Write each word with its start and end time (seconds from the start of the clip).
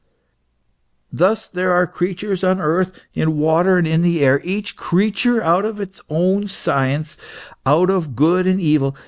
"Thus 1.13 1.55
are 1.55 1.85
the 1.85 1.91
creatures 1.91 2.43
on 2.43 2.57
the 2.57 2.63
earth, 2.63 3.01
in 3.13 3.29
the 3.29 3.35
water, 3.35 3.77
and 3.77 3.85
in 3.85 4.01
the 4.01 4.25
air, 4.25 4.41
each 4.43 4.75
creature 4.75 5.43
out 5.43 5.63
of 5.63 5.79
its 5.79 6.01
own 6.09 6.47
science, 6.47 7.17
out 7.67 7.91
of 7.91 8.15
good 8.15 8.47
and 8.47 8.59
evil. 8.59 8.95